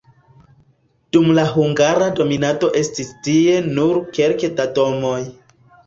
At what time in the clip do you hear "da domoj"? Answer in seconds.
4.59-5.19